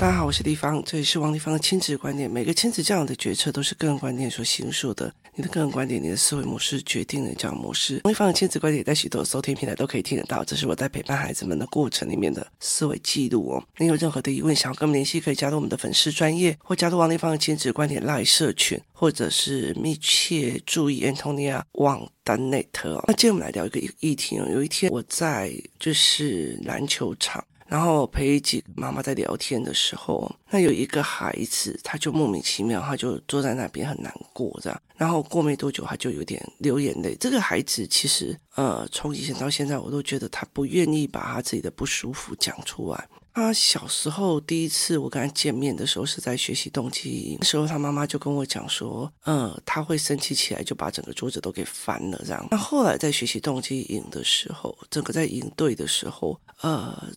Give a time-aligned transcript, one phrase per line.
[0.00, 2.30] 大家好，我是丽芳，这里是王丽芳的亲子观点。
[2.30, 5.12] 每个亲子教养的决策都是个人观点所形塑的。
[5.34, 8.00] 你的个人观点，你的思维模式决定了教养模式。
[8.04, 10.44] 王丽芳的亲子观点在许多收听平台都可以听得到。
[10.44, 13.64] 这是我在陪伴孩子们的过程里面的思维记录哦。
[13.78, 23.02] 你有任何的疑问想要跟我们联系，可以加入我们的粉丝专业，或加入王丽芳的亲子观点 l i e 社群，或者是密切注意 Antonia 网单 net 哦。
[23.08, 24.46] 那今天我们来聊一个议题哦。
[24.48, 27.44] 有一天我在就是篮球场。
[27.68, 34.82] 然后陪几个妈妈在聊天的时候，那有一个孩子，他就莫名其妙，他就坐在那边很难过这样。
[34.96, 37.14] 然后过没多久，他就有点流眼泪。
[37.20, 43.08] 这个孩子其实，呃，从以前到现在，我都觉得他不愿意把他自己的不舒服讲出来。
[43.34, 52.48] 他小时候第一次我跟他见面的时候是在学习动机营，那时候他妈妈就跟我讲说，呃，他会生气起来就把整个桌子都给翻了这样。
[52.50, 57.12] 那后来在学习动机营的时候，整个在营队的时候，呃。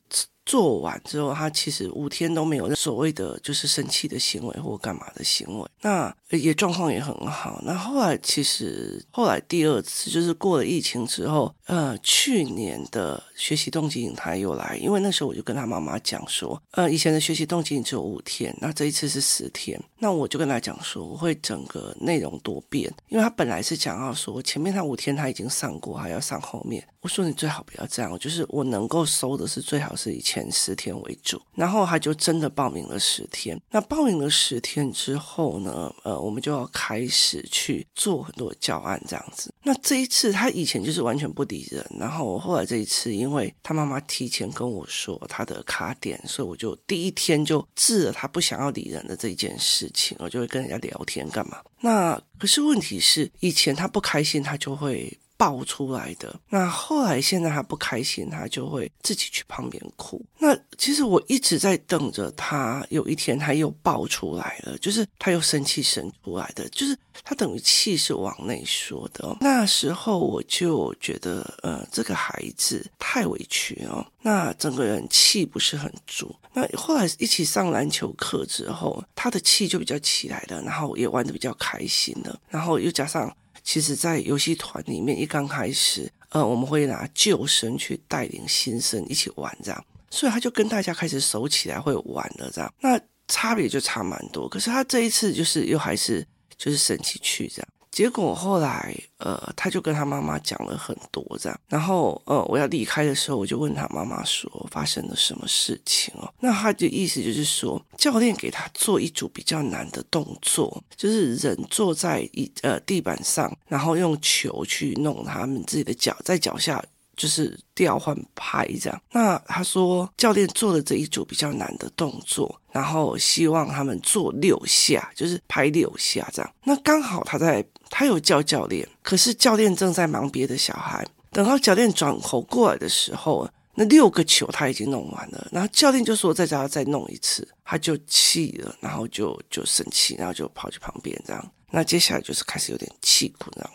[0.45, 7.61] 做完之后，他其实五天都没有所谓的就是生气的行为或干嘛的行为，那也状况也很好。
[7.63, 26.83] 那后来其实后来第二次就是过了疫情之后，呃，去年的学习动机营他又来，因为那时候我就跟他妈妈讲说，呃，以前的学习动机营只有五天，那这一次是十天，那我就跟他讲说，我会整个内容多变，因为他本来是讲要说前面他五天他已经上过，还要上后面。
[27.01, 33.59] 我说你最好不要这样，就是我能够收的是最好是以前十天为主，然后他就真的报名了十天。
[33.69, 39.53] 那报名了十天之后呢，呃，我们就要开始去做很多教案这样子。
[39.63, 51.57] 那这一次他以前就是完全不理人，然后我后来这一次，因为他妈妈提前跟我说他的卡点，所以我就第一天就治了他不想要理人的这一件事情，我就会跟人家聊天干嘛。
[51.79, 55.17] 那可是问题是，以前他不开心，他就会。
[55.41, 56.39] 爆出来的。
[56.49, 60.23] 那后来现在他不开心，他就会自己去旁边哭。
[60.37, 69.35] 那其实我一直在等着他，有一天他又爆出来了，就是他又生气生出来的，就是他等于气是往内说的。
[69.41, 76.35] 那时候我就觉得，呃，这个孩子太委屈哦，那整个人气不是很足。
[76.53, 83.35] 那后来一起上篮球课之后，他的气就比较起来了，然后也玩得比较开心了，然后又加上。
[83.63, 94.49] 其实，在游戏团里面，一刚开始，呃，我们会拿旧生去带领新生一起玩，这样，所以他就跟大家开始熟起来，会玩的，这样，那差别就差蛮多。
[94.49, 96.25] 可是他这一次就是又还是
[96.57, 97.67] 就是神奇去这样。
[97.91, 106.33] 结果后来，呃，他就跟他妈妈讲了很多这样，然后，呃，我要离开的时候，我就问他妈妈说发生了什么事情哦？
[106.39, 116.81] 那他的意思就是说，教练给他做一组比较难的动作，就是人坐在一呃地板上，然后用球去弄他们自己的脚，在脚下。
[117.15, 126.53] 就是调换拍这样，那他说教练做了这一组比较难的动作，然后希望他们做六下，就是拍六下这样。
[126.63, 131.05] 那刚好他在，他有叫教练，可是教练正在忙别的小孩。
[131.31, 141.51] 等到教练转头过来的时候，那六个球他已经弄完了，然后教练就说在家再弄一次，他就气了，然后就就生气，然后就跑去旁边这样。
[141.69, 143.71] 那接下来就是开始有点气哭这样。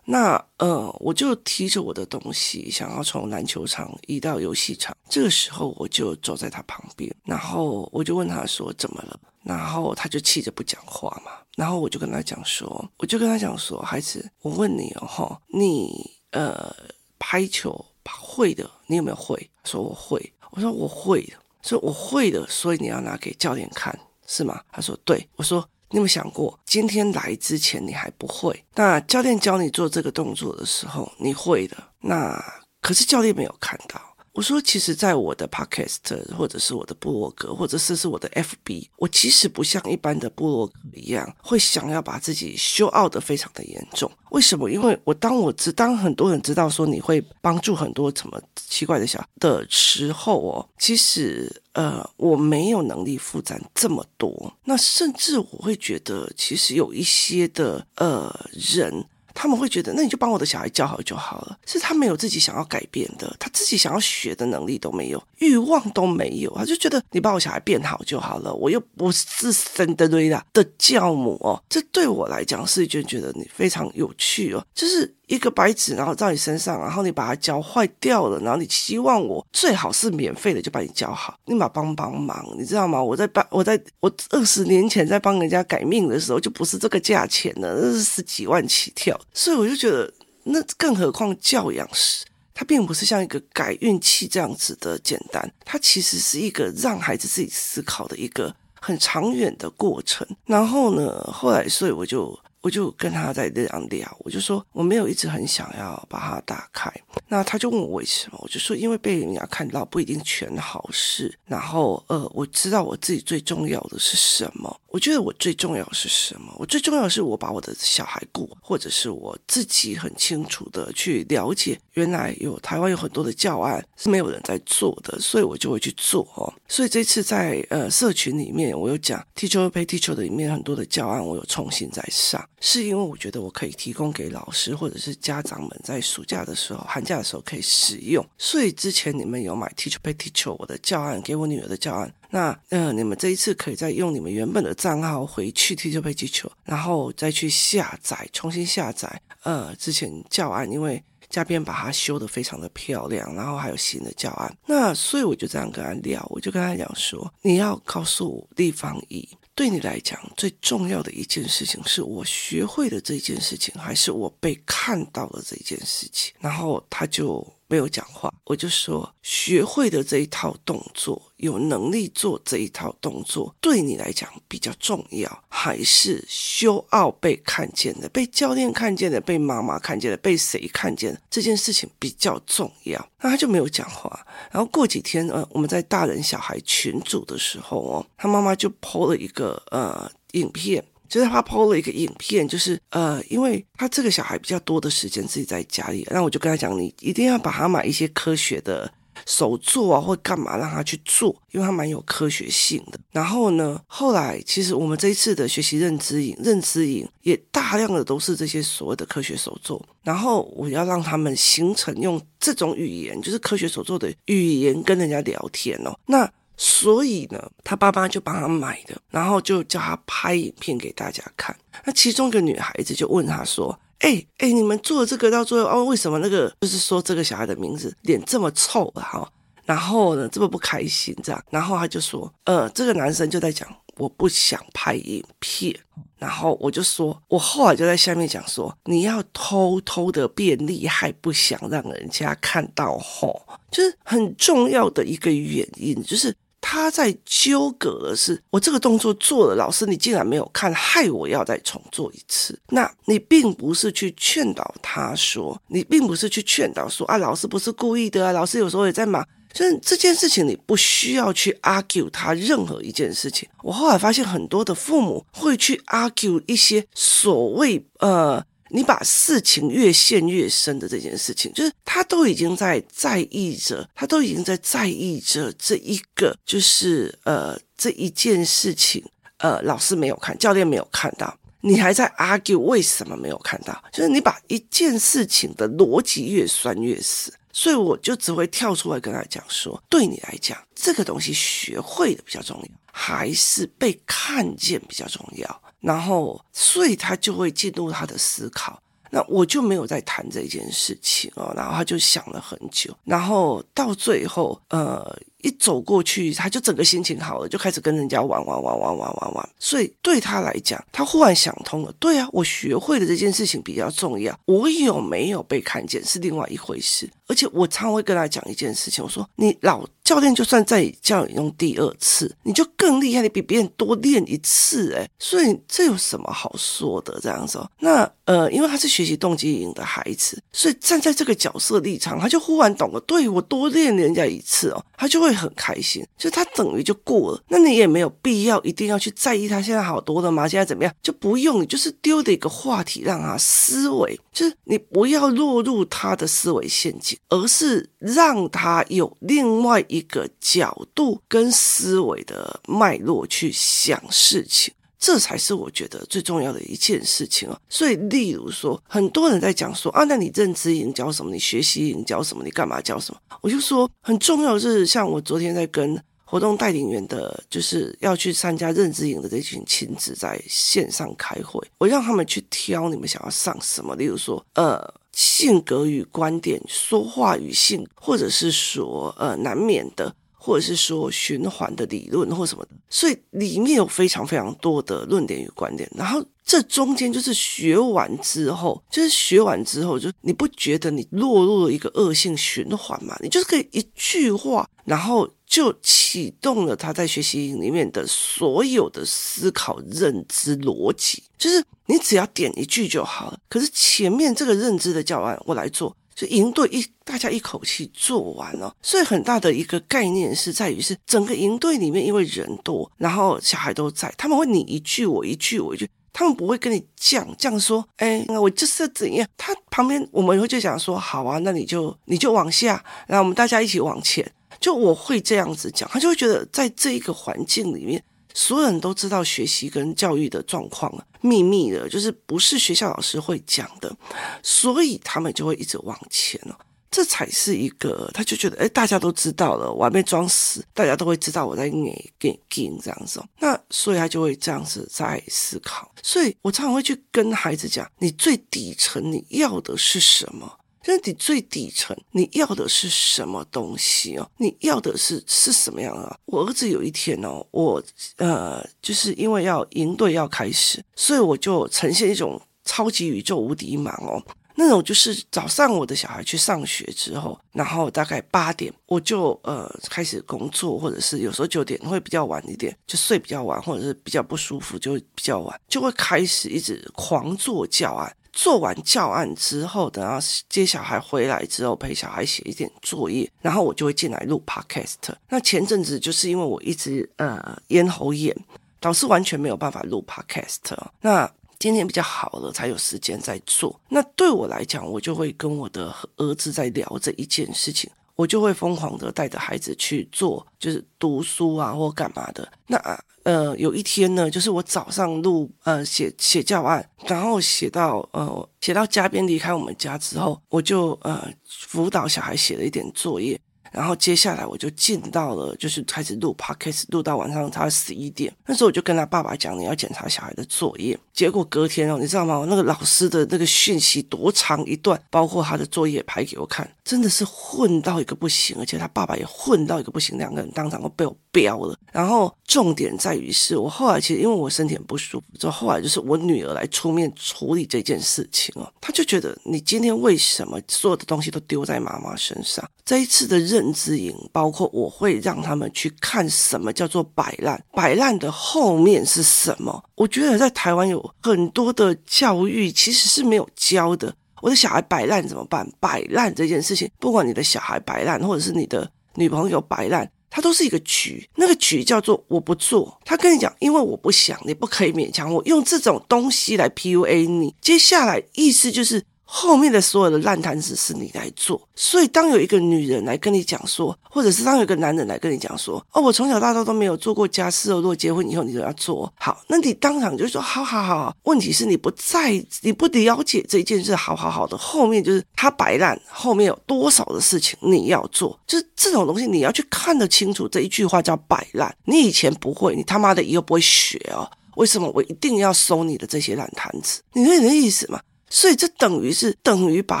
[0.04, 4.96] 那呃，我就提着我的东西，想要从篮球场移到游戏场。
[5.08, 11.32] 这个时候，我就走在他旁边，然后我就问他说：“怎么了？”然后他就气着不讲话嘛。
[11.56, 16.74] 然后我就跟他讲说：“我就跟他讲说，孩子，我问你哦，你呃
[17.18, 23.96] 拍球会的，你有没有会？”他说：“我会。”我说：“我会的。”说：“我会的，所以你要拿给教练看，
[24.26, 25.64] 是吗？”他说：“对。”我说。
[25.92, 31.76] 你有没有想过，今天来之前你还不会，那教练教你做这个动作的时候，你会的。
[32.00, 32.42] 那
[32.80, 34.00] 可是教练没有看到。
[34.32, 44.10] 我说，其实，在我的 podcast 或者是我的部落格，或者是是我的 FB，我其实不像一般的部落格一样，会想要把自己 show out 的非常的严重。
[44.30, 44.70] 为什么？
[44.70, 54.50] 因为我当我知当很多人知道说你会帮助很多什么奇怪的小的时候哦，其实呃，我没有能力负担这么多。
[54.64, 59.04] 那甚至我会觉得，其实有一些的呃人。
[59.34, 61.58] 他们会觉得，那你就帮我的小孩教好就好了。
[61.66, 68.52] 是他没有自己想要改变的，他自己想要学的能力都没有，欲望都没有，他就觉得你帮我小孩变好就好了。
[68.54, 75.14] 我又不是神的瑞拉的教母哦，这对我来讲是一件觉得你非常有趣哦，就是。
[75.28, 83.02] 一个白纸，然后在你身上，然后你把它教坏掉了，然后你希望我最好是免费的就把你教好，你把帮帮忙，你知道吗？
[83.02, 90.12] 我在帮，我在我二十年前在帮人家改命的时候，就不是这个价钱了，那是十几万起跳，所以我就觉得，
[90.44, 100.26] 那更何况教养师它并不是像一个改运气这样子的简单，它其实是一个让孩子自己思考的一个很长远的过程。
[100.44, 102.38] 然后呢，后来所以我就。
[102.62, 106.90] 我就跟他在这样聊，我就说我没有一直很想要把它打开。
[107.28, 111.36] 那他就问我为什么，我就说因为被人家看到不一定全好事。
[111.44, 114.80] 然后呃，我知道我自己最重要的是什么。
[114.88, 116.54] 我觉得我最重要是什么？
[116.58, 126.52] 我最重要是我把我的小孩顾，或者是我自己很清楚的去了解，原来有台湾有很多的教案是没有人在做的，所以我就会去做哦。
[126.68, 132.42] 所以这次在呃社群里面，我有讲 Teacher Pay Teacher 的里面很多的教案，我有重新再上。
[132.60, 138.24] 是因为我觉得我可以提供给老师或者是家长们在暑假的时候、寒假的时候可以使用。
[138.38, 154.54] 所以之前你们有买 Teacher Pay Teacher 我的教案给我女儿的教案，那呃你们这一次可以再用你们原本的账号回去 Teacher 陪 Teacher，然后再去下载，重新下载呃之前教案，因为嘉编把它修得非常的漂亮，然后还有新的教案。
[154.66, 159.26] 那所以我就这样跟他聊，我就跟他讲说，你要告诉我地方一。
[159.54, 166.34] 对你来讲，最重要的一件事情是我学会的这件事情，还是我被看到的这件事情？
[166.38, 183.08] 然后他就没有讲话，我就说，学会的这一套动作，有能力做这一套动作，对你来讲比较重要，还是修奥被看见的、被教练看见的、被妈妈看见的、被谁看见的这件事情比较重要？
[183.22, 184.26] 那他就没有讲话。
[184.50, 190.84] 然后过几天，呃，我们在大人小孩群组的时候哦，他妈妈就 po 了一个呃影片。
[191.12, 198.90] 就是他 PO 了一个影片，就是呃，因为他这个小孩比较多的时间自己在家里，那我就跟他讲，你一定要把他买一些科学的
[199.26, 202.98] 手作啊，或干嘛让他去做，因为他蛮有科学性的。
[203.10, 209.84] 然后呢，后来其实我们这一次的学习认知营，认知营也大量的都是这些所谓的科学手作。
[210.02, 215.94] 然后我要让他们形成用这种语言，就是科学手作的语言跟人家聊天哦。
[216.06, 216.26] 那
[216.64, 221.54] 所以呢，他爸爸就帮他买的，然后就叫他拍影片给大家看。
[221.84, 229.02] 那其中一个女孩子就问他说：“哎哎，你们做这个到最后哦，为什么那个就是说这个小孩的名字脸这么臭啊？
[229.02, 229.32] 哈，
[229.64, 231.44] 然后呢这么不开心这样？
[231.50, 235.76] 然后他就说：呃，这个男生就在讲，我不想拍影片。
[236.16, 243.42] 然后我就说，我后来就在下面讲说，你要偷偷的变厉害，不想让人家看到吼，
[243.72, 246.32] 就是很重要的一个原因，就是。”
[246.64, 252.58] 他在纠葛的是，我这个动作做了，老师你竟然没有看，害我要再重做一次。
[252.68, 259.26] 那你并不是去劝导他说，你并不是去劝导说啊，老师不是故意的啊，老师有时候也在忙。
[259.52, 263.46] 就是这件事情，你不需要去 argue 他任何一件事情。
[263.62, 268.42] 我后来发现很多的父母会去 argue 一些所谓呃。
[268.74, 279.04] 你把事情越陷越深的这件事情，就是他都已经在在意着，他都已经在在意着这一个，就是呃这一件事情，
[279.36, 283.84] 呃老师没有看，教练没有看到，你还在 argue 为什么没有看到？
[283.92, 295.62] 就是你把一件事情的逻辑越拴越死，所以我就只会跳出来跟他讲说，对你来讲，这个东西学会的比较重要，还是被看见比较重要？
[295.82, 298.80] 然后，所以他就会进入他的思考。
[299.10, 301.52] 那我就没有再谈这件事情哦。
[301.54, 305.20] 然后他就想了很久，然后到最后，呃。
[305.42, 309.48] 一走过去，他就整个心情好了，就开始跟人家玩玩玩玩玩玩玩。
[309.58, 311.92] 所以对他来讲，他忽然想通了。
[311.98, 314.36] 对啊，我学会的这件事情比较重要。
[314.46, 317.10] 我有没有被看见是另外一回事。
[317.26, 324.92] 而且我常会跟他讲一件事情，我说：你老教练就算再叫你用第二次，你就更厉害，你比别人多练一次。
[324.94, 327.18] 哎，所以这有什么好说的？
[327.22, 333.00] 这样子哦，那呃，因为他是学习动机营的孩子，所以站在这个角色立场，他就忽然懂了。
[333.00, 335.31] 对，我多练人家一次哦，他就会。
[335.32, 340.46] 会很开心，就他等于就过了，那你也没有必要一定要去在意他现在好多了吗？
[340.46, 340.94] 现在怎么样？
[341.02, 354.74] 就不用，你就是丢的一个话题让他思维，就是你不要落入他的思维陷阱，而是让他有另外一个角度跟思维的脉络去想事情。
[355.04, 357.58] 这才是我觉得最重要的一件事情啊。
[357.68, 361.32] 所以，例如说，很多人在讲说啊，那你认知营教什么？
[361.32, 362.44] 你学习营教什么？
[362.44, 363.20] 你干嘛教什么？
[363.40, 373.96] 我就说，很重要的是，像我昨天在跟活动带领员的，就是要去参加认知营的这群亲子在线上开会，我让他们去挑你们想要上什么。
[373.96, 374.80] 例如说，呃，
[375.10, 380.14] 性格与观点、说话与性，或者是说，呃，难免的。
[380.44, 385.88] 或者是说循环的理论或什么的，所以里面有非常非常多的论点与观点。
[385.94, 393.16] 然后这中间就是学完之后，就是学完之后，就你不觉得你落入了一个恶性循环吗？
[393.20, 403.38] 你就是可以一句话，然后就启动了他在学习里面的所有的思考、认知、逻辑，就是你只要点一句就好了。
[403.48, 405.96] 可是前面这个认知的教案，我来做。
[406.14, 428.02] 就营队一大家一口气做完了，所以很大的一个概念是在于是整个营队里面，因为人多，然后小孩都在，他们会你一句我一句我一句，他们不会跟你犟犟说，哎，我就是怎样，他旁边我们会就讲说，好啊，那你就你就往下，然后我们大家一起往前，就我会这样子讲，他就会觉得在这一个环境里面。
[428.34, 433.94] 所有人都知道学习跟教育的状况啊，秘密的，就是不是学校老师会讲的，
[434.42, 436.54] 所以他们就会一直往前哦。
[436.90, 443.26] 这才是一个，他就觉得，哎，大家都知道了，我还没装死，大家都会知道我在给给给这样子哦。
[443.38, 445.90] 那所以他就会这样子在思考。
[446.02, 450.58] 所以我常常会去跟孩子讲，你最底层你要的是什么？
[450.82, 454.28] 就是你最底层，你要的是什么东西哦？
[454.38, 456.18] 你要的是是什么样啊？
[456.26, 457.82] 我儿子有一天哦，我
[458.16, 464.22] 呃，就是因为要营队要开始，所以我就呈现一种超级宇宙无敌忙哦。
[464.54, 478.14] 那种就是早上我的小孩去上学之后，然后大概八点我就呃开始工作，或者是有时候九点会比较晚一点，就睡比较晚，或者是比较不舒服就比较晚，就会开始一直狂做教案。
[478.32, 484.96] 做完教案之后，等到接小孩回来之后，陪小孩写一点作业，然后我就会进来录 podcast。
[485.28, 488.34] 那前阵子就是因为我一直呃咽喉炎，
[488.80, 490.76] 导致完全没有办法录 podcast。
[491.00, 493.78] 那今天比较好了，才有时间在做。
[493.88, 497.90] 那对我来讲，我就会跟我的儿子在聊这一件事情。
[498.14, 502.46] 我就会疯狂的带着孩子去做，就是读书啊或干嘛的。
[502.66, 502.78] 那
[503.24, 513.40] 呃有一天呢，就是我早上录呃写写教案，然后写到呃写到嘉宾离开我们家之后，我就呃辅导小孩写了一点作业。
[513.72, 518.32] 然后接下来我就进到了，就是开始录 podcast，录到晚上差不多十一点。
[518.46, 520.98] 那时候我就跟他爸爸讲，你要检查小孩的作业。
[521.12, 522.44] 结果隔天哦，你知道吗？
[522.48, 531.76] 那个老师的那个讯息多长一段，包括他的作业拍给我看，真的是混到一个不行，而且他爸爸也混到一个不行，两个人当场都被我飙了。
[531.92, 542.68] 然后重点在于是我后来其实因为我身体很不舒服，之后后来就是我女儿来出面处理这件事情哦，他就觉得你今天为什么所有的东西都丢在妈妈身上？
[542.84, 543.61] 这一次的认。
[543.62, 549.82] 认知营包括我会让他们去看什么叫做摆烂，摆烂的后面是什么？
[549.94, 554.12] 我觉得在台湾有很多的教育其实是没有教的。
[554.40, 555.64] 我的小孩摆烂怎么办？
[555.78, 561.24] 摆烂这件事情，不管你的小孩摆烂，或者是你的女朋友摆烂，它都是一个局。
[561.36, 562.98] 那个局叫做我不做。
[563.04, 567.54] 他跟你讲，因为我不想，你不可以勉强我用这种东西来 PUA 你。
[567.60, 569.04] 接下来意思就是。
[569.34, 581.16] 后面的所有的烂摊子是你来做，所以当有一个女人来跟你讲说，或者是当有一个男人来跟你讲说，哦，我从小到大都没有做过家事哦，如果结婚以后你就要做好，那你当场就说好好好。
[581.22, 590.46] 问题是你不在，你不了解这一件事，好好好的后面就是他摆烂，后面有多少的事情你要做，就是这种东西你要去看得清楚。
[590.46, 594.30] 这一句话叫摆烂，你以前不会，你他妈的以后不会学哦。
[594.56, 597.00] 为什么我一定要收你的这些烂摊子？
[597.14, 597.98] 你懂你的意思吗？
[598.34, 600.00] 所以这等于是等于把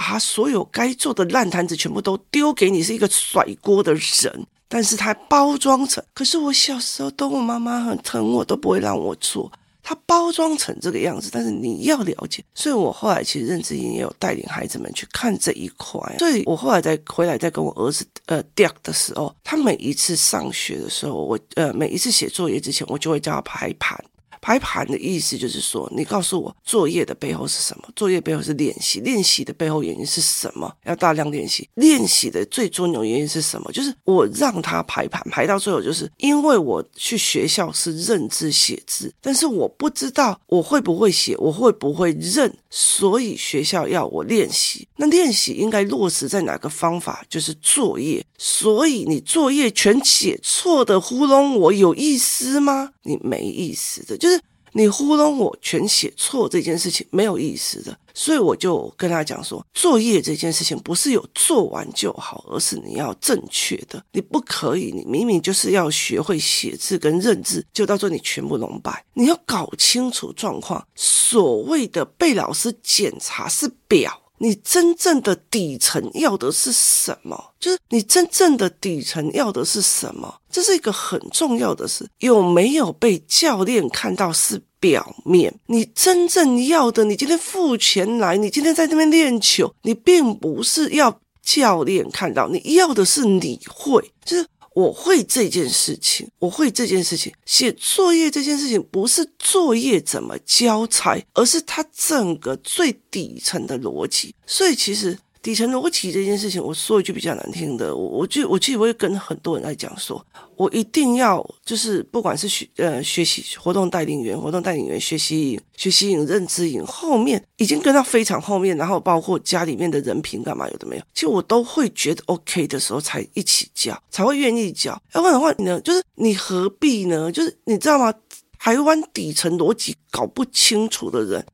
[0.00, 4.46] 他所有该做的烂摊子全部都丢给你，是一个甩锅的人。
[4.68, 9.52] 但是他包装成，可是我小时候都我妈妈很疼我，都不会让我做。
[9.82, 12.42] 他包装成这个样子，但是你要了解。
[12.54, 16.00] 所以我后来其实认知营也有带领孩子们去看这一块。
[16.18, 24.02] 所以我后来再回来再跟我儿子呃调的时候，他每一次上学的时候，我呃每一次写作业之前，我就会叫他排盘。
[24.42, 27.88] 排盘的意思就是说，你告诉我作业的背后是什么？
[27.94, 30.70] 作业背后是练习，练习的背后原因是什么？
[30.84, 33.70] 要大量练习，练习的最终有原因是什么？
[33.72, 44.88] 就是我让他排盘，排到最后，就是因为我去学校是认字写字，但是我不知道我会不会写，我会不会认，所以学校要我练习。
[44.96, 47.24] 那练习应该落实在哪个方法？
[47.28, 48.24] 就是作业。
[48.36, 52.90] 所以你作业全写错的糊弄我有意思吗？
[53.04, 54.28] 你没意思的，就
[54.72, 57.96] 你糊弄我全写错这件事情没有意思的。
[58.14, 69.04] 所以我就跟他讲说，作业这件事情不是有做完就好，而是你要正确的，你不可以，你明明就是要学会写字跟认字，就到时候你全部弄白。
[69.14, 70.86] 你要搞清楚状况。
[70.94, 74.21] 所谓的被老师检查是表。
[74.42, 77.52] 你真正的底层要的是什么？
[77.60, 80.34] 就是你真正的底层要的是什么？
[80.50, 82.04] 这是一个很重要的事。
[82.18, 85.54] 有没有被教练看到是表面？
[85.66, 94.44] 你真正要的，你今天付钱来，你今天在这边练球，你并不是要教练看到，你要的是你会，就是。
[94.74, 97.32] 我会这件事情，我会这件事情。
[97.44, 104.34] 写作业这件事情不是作业怎么交差，而是它整个最底层的逻辑。
[104.46, 105.18] 所以其实。
[105.42, 124.92] 底层逻辑这件事情，我说一句比较难听的，我我就我其实会跟很多人来讲说，我一定要就是不管是学呃学习活动带领员、活动带领员学习营、学习营、认知营，后面已经跟到非常后面，然后包括家里面的人品干嘛有的没有，其实我都会觉得 OK 的时候才一起教，才会愿意教。
[125.12, 127.32] 要不然的话你呢，就是你何必呢？
[127.32, 128.14] 就是你知道吗？
[128.60, 131.44] 台湾底层逻辑搞不清楚的人。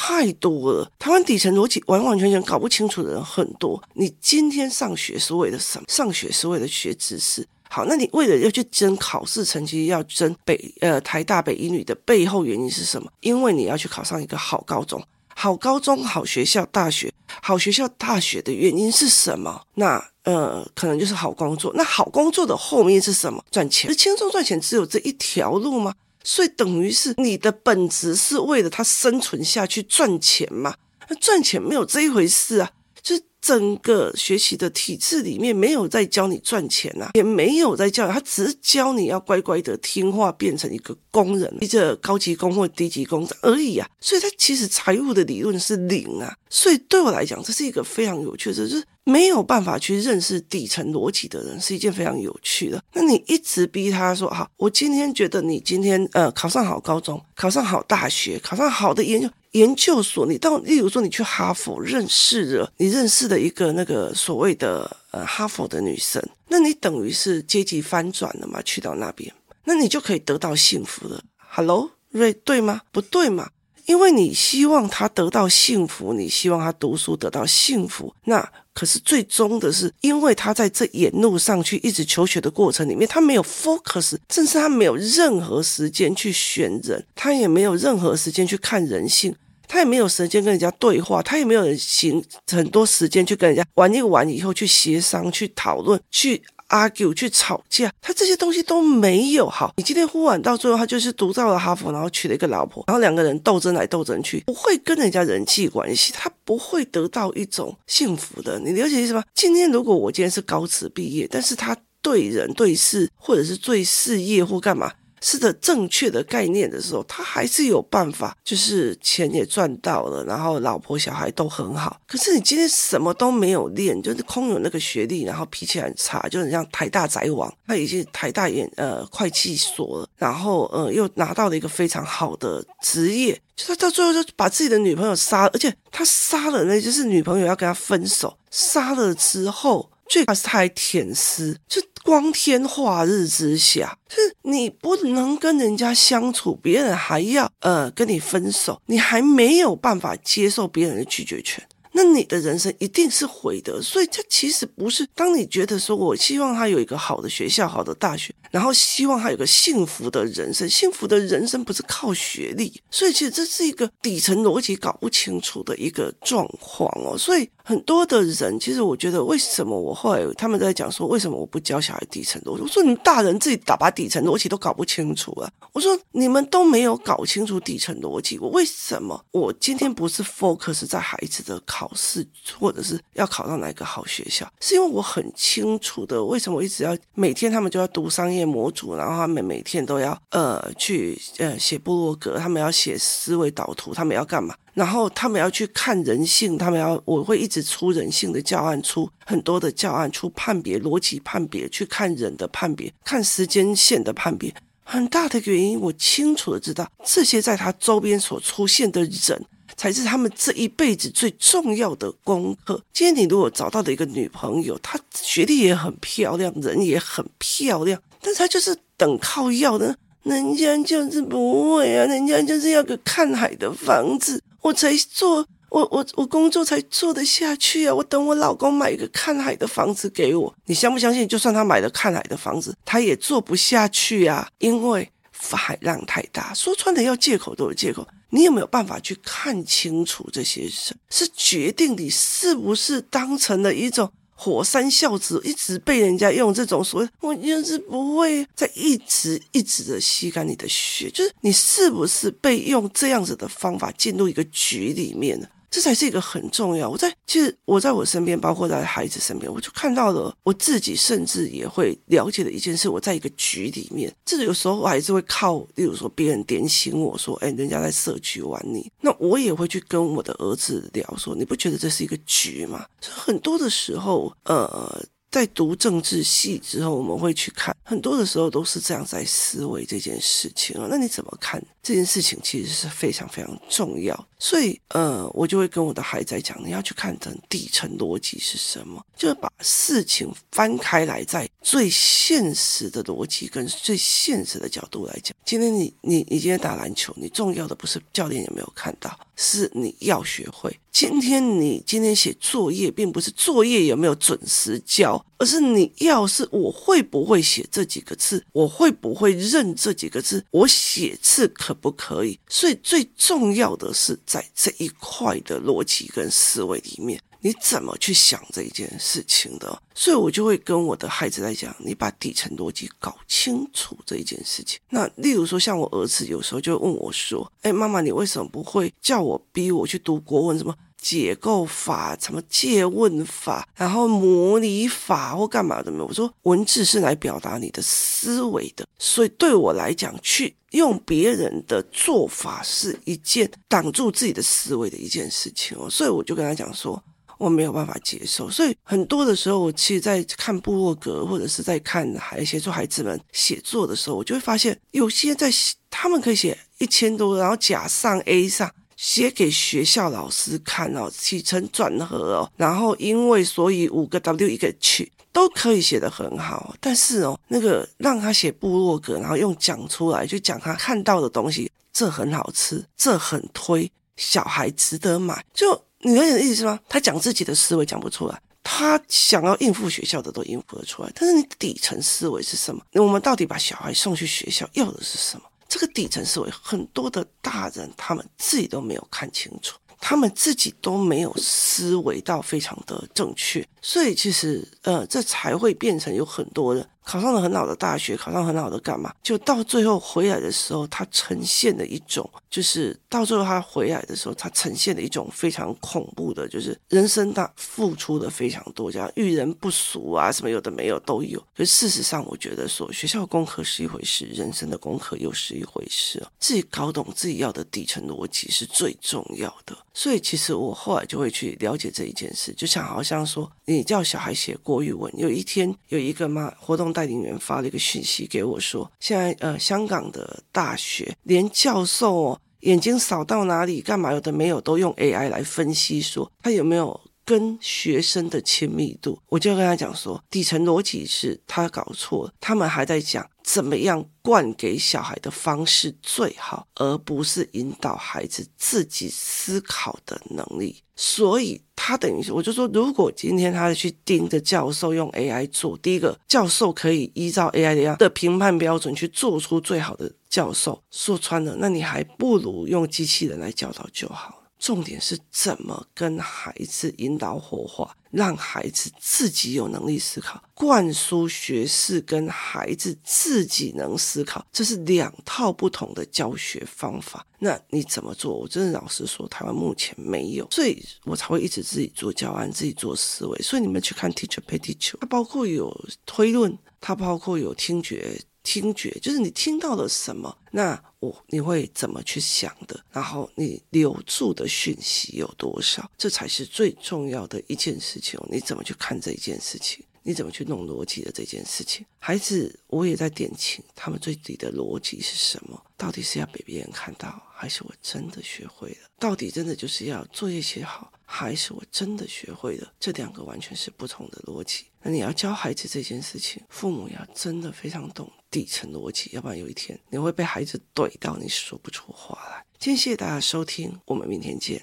[0.00, 3.82] 太多了，台湾底层逻辑完完全全搞不清楚的人很多。
[3.94, 5.84] 你今天上学是为了什么？
[5.88, 7.44] 上学是为了学知识。
[7.68, 13.10] 好，那你为了要去争考试成绩，要争北呃台大北一女的背后原因是什么？
[13.20, 15.02] 因为你要去考上一个好高中，
[15.34, 17.12] 好高中、好学校、大学，
[17.42, 19.62] 好学校、大学的原因是什么？
[19.74, 21.72] 那呃，可能就是好工作。
[21.74, 23.44] 那好工作的后面是什么？
[23.50, 23.90] 赚钱。
[23.90, 25.92] 是轻松赚钱只有这一条路吗？
[26.28, 30.74] 所以等于是你的本质是为了他生存下去赚钱嘛？
[31.08, 32.70] 那赚钱没有这一回事啊！
[33.02, 43.88] 就是整个学习的体制里面没有在教你赚钱、啊，也没有在教他，只是教你要乖乖的听话，变成一个工人，一个高级工或低级工而已啊！
[43.98, 46.36] 所以他其实财务的理论是零啊！
[46.50, 48.84] 所以对我来讲，这是一个非常有趣的，就是。
[49.08, 52.84] 没有办法去认识底层逻辑的人是一件非常有趣的。
[52.92, 60.26] 那你一直逼他说：“好，我今天觉得你今天呃考上好高中，考上好大学，考上好的研究研究所。
[60.26, 68.60] 你到例如说你去哈佛认识了，你认识了一个那个所谓的呃哈佛的女生，那你等于是阶级翻转了嘛？
[68.60, 69.32] 去到那边，
[69.64, 71.22] 那你就可以得到幸福了。
[71.38, 72.82] Hello，瑞，对吗？
[72.92, 73.48] 不对嘛？
[73.86, 78.46] 因为你希望他得到幸福，你希望他读书得到幸福，那。
[78.78, 89.34] 可是最终的是，因为他在这沿路上去一直求学的过程里面，他没有 focus，甚至他没有任何时间去选人，他也没有任何时间去看人性，
[89.66, 96.40] 他也没有时间跟人家对话，他也没有行很多时间去跟人家玩一玩以后去协商、去讨论、去。
[96.68, 99.72] Argue 去吵架，他这些东西都没有好。
[99.76, 108.58] 你今天呼完到最后，他就是读到了哈佛，然后娶了一个老婆，然后两个人斗争来斗争去，不会跟人家人际关系，他不会得到一种幸福的。
[108.60, 109.24] 你了解意思吗？
[109.34, 114.92] 今天如果我今天是高职毕业，但是他对人对事，或者是对事业或干嘛？
[115.20, 122.00] 是的，正确的概念的时候，他还是有办法，就是钱也赚到了，然后老婆小孩都很好。
[122.06, 139.90] 可是你今天什么都没有练，就是空有那个学历，然后脾气很差，就很像台大宅王，他已经台大研呃会计所了，然后呃又拿到了一个非常好的职业，就他到最后就把自己的女朋友杀了，而且他杀了那就是女朋友要跟他分手，杀了之后。
[140.10, 151.62] 最怕是他还舔丝，就光天化日之下，就是你不能跟人家相处，别人还要呃跟你分手，你还没有办法接受别人的拒绝权。
[151.98, 155.04] 那你的人生一定是毁的，所以这其实不是。
[155.16, 167.18] 当你觉得说，我希望他有一个好的学校、好的大学，然后希望他有个幸福的人生，幸福的人生不是靠学历，所以其实这是一个底层逻辑搞不清楚的一个状况哦。
[167.18, 172.62] 所以很多的人，其实我觉得，为什么我后来他们在讲说，为什么我不教小孩底层逻辑？
[172.62, 175.50] 我说你们大人自己打把底层逻辑都搞不清楚啊！
[175.72, 181.87] 我说你们都没有搞清楚底层逻辑，我为什么我今天不是 focus 在孩子的考？
[181.88, 182.26] 考试，
[182.58, 194.54] 或者是要考到哪个好学校，是因为我很清楚的，为什么我一直要每天他们就要读商业模组，然后他们每天都要呃去呃写部落格，他们要写思维导图，他们要干嘛？
[194.74, 204.54] 然后他们要去看人性，他们要我会一直出人性的教案，出很多的教案，出判别逻辑判别，去看人的判别，看时间线的判别。
[204.84, 209.44] 很大的原因，我清楚的知道这些在他周边所出现的人。
[209.78, 212.82] 才是他们这一辈子最重要的功课。
[212.92, 231.28] 今天你如果找到的一个女朋友，她学历也很漂亮，人也很漂亮，但是她就是等靠要的，人家就是不会啊，人家就是要个看海的房子，我才做，我我我工作才做得下去啊，我等我老公买一个看海的房子给我，你相不相信？
[231.28, 238.04] 就算他买了看海的房子，他也做不下去啊，因为海浪太大，说穿了要借口都有借口。
[238.30, 240.94] 你有没有办法去看清楚这些事？
[241.10, 255.48] 是决定你是不是当成了一种火山孝子，一直被人家用这种所谓“我就是不会再一直一直的吸干你的血”，就是你是不是被用这样子的方法进入一个局里面呢？
[255.70, 256.88] 这才是一个很重要。
[256.88, 262.88] 我在其实我在我身边，包括在孩子身边，我就看到了我自己，甚至也会了解的一件事。
[262.88, 275.04] 我在一个局里面，这个有时候我还是会靠，例如说别人点醒我说：“哎，人家在社区玩你。”那我也会去跟我的儿子聊说：“你不觉得这是一个局吗？”所以很多的时候，呃。
[275.30, 280.86] 在读政治系之后，我们会去看很多的时候都是这样在思维这件事情啊。
[280.90, 282.38] 那你怎么看这件事情？
[282.42, 284.28] 其实是非常非常重要。
[284.38, 295.34] 所以，呃，我就会跟我的孩子讲，你要去看的底层逻辑是什么，就是把事情翻开来，在最现实的逻辑跟最现实的角度来讲。
[295.44, 300.78] 今天你你你今天打篮球，你重要的不是教练有没有看到，是你要学会。
[300.92, 312.38] 今天你今天写作业，并不是作业有没有准时交，而是你要是我会不会写这几个字，我会不会认这几个字，我写字可不可以？
[312.48, 317.20] 所以最重要的是在这一块的逻辑跟思维里面。
[317.40, 319.80] 你怎么去想这一件事情的？
[319.94, 324.80] 所以我就会跟我的孩子来讲，你把底层逻辑搞清楚这一件事情。
[324.90, 330.58] 那例如说，像我儿子有时候就问我说：“哎，妈妈，你为什么不会叫我逼我去读国文？
[330.58, 347.02] 什么解构法、什么借问法，然后模拟法或干嘛的没有？”我说：“文字是来表达你的思维的，所以对我来讲，去用别人的做法是一件挡住自己的思维的一件事情哦。”所以我就跟他讲说。
[347.38, 355.48] 我没有办法接受，所以很多的时候，我其实，在看部落格或者是在看孩协助孩子们写作的时候，我就会发现，有些在，
[355.88, 375.80] 他们可以写一千多，然后甲上 A 上写给学校老师看哦，起承转合哦，然后因为所以五个 W 一个 H 都可以写得很好，但是哦，那个让他写部落格，然后用讲出来，就讲他看到的东西，这很好吃，这很推，小孩值得买，就。
[376.02, 376.78] 你有点意思吗？
[376.88, 382.80] 他讲自己的思维讲不出来，他想要应付学校的都应付得出来，但是你底层思维是什么？
[382.92, 385.42] 我们到底把小孩送去学校要的是什么？
[385.68, 396.88] 这个底层思维，很多的大人他们自己都没有看清楚，他们自己都没有思维到非常的正确，所以其实呃，这才会变成有很多人。
[397.08, 399.10] 考上了很好的大学，考上很好的干嘛？
[399.22, 411.42] 就到最后回来的时候，他呈现的一种，就是到最后他回来的时候，他呈现的一种非常恐怖的，就是人生他付出的非常多，这样遇人不淑啊，什么有的没有都有。
[411.56, 416.22] 可事实上，我觉得说学校功课是一回事，人生的功课又是一回事。
[416.38, 419.74] 自己搞懂自己要的底层逻辑是最重要的。
[419.94, 426.92] 所以其实我后来就会去了解这一件事，就像好像说你叫小孩写国语文，有一天有一个嘛活动。
[426.98, 439.16] 带领员发了一个讯息给我说，现在呃，香港的大学连教授哦，眼睛扫到哪里干嘛有的没有，都用 AI 来分析说他有没有跟学生的亲密度。
[439.28, 443.24] 我就跟他讲说，底层逻辑是他搞错，他们还在讲。
[443.44, 450.82] 怎么样灌给小孩的方式最好，而不是引导孩子自己思考的能力。
[450.96, 451.58] 所以
[451.88, 464.37] 他等于，我就说，如果今天他去盯着教授用 AI 做，第一个教授可以依照 AI 的样的评判标准去做出最好的教授，说穿了，那你还不如用机器人来教导就好。
[464.58, 477.24] 重点是怎么跟孩子引导火化，让孩子自己有能力思考，灌输学识跟孩子自己能思考，这是两套不同的教学方法。
[477.38, 478.34] 那你怎么做？
[478.34, 483.38] 我真的老实说，台湾目前没有，所以我才会一直自己做教案，自己做思维。
[483.40, 485.72] 所以你们去看 Teacher Pay Teacher，它包括有
[486.04, 488.20] 推论，它包括有听觉。
[488.48, 492.82] 听觉就是你听到了什么，那我你会怎么去想的？
[492.90, 495.90] 然后你留住的讯息有多少？
[495.98, 498.18] 这才是最重要的一件事情。
[498.30, 499.84] 你怎么去看这一件事情？
[500.02, 501.84] 你怎么去弄逻辑的这件事情？
[501.98, 505.62] 孩子，我也在点清他们最底的逻辑是什么？
[505.76, 508.88] 到底是要被别人看到，还是我真的学会了？
[508.98, 512.70] 到底真的就是要作业写好，还是我真的学会了？
[512.78, 514.66] 这两个完全是不同的逻辑。
[514.82, 522.44] 那你要教孩子这件事情，父母要真的非常懂底层逻辑，要不然有一天你会被孩子怼到你说不出话来。
[522.58, 524.62] 今天谢谢大家收听，我们明天见。